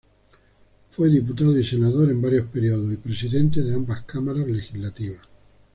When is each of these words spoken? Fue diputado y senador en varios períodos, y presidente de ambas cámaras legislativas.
Fue 0.89 1.09
diputado 1.11 1.55
y 1.59 1.63
senador 1.63 2.09
en 2.09 2.23
varios 2.23 2.47
períodos, 2.47 2.91
y 2.91 2.97
presidente 2.97 3.61
de 3.61 3.75
ambas 3.75 4.01
cámaras 4.03 4.47
legislativas. 4.47 5.27